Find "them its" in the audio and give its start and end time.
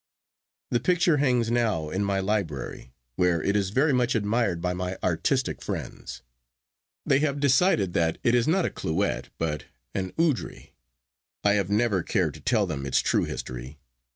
12.65-12.99